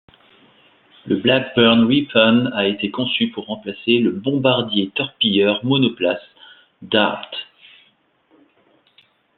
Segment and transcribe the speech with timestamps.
[1.05, 6.23] Le Blackburn Ripon a été conçu pour remplacer le bombardier-torpilleur monoplace
[6.81, 7.29] Dart.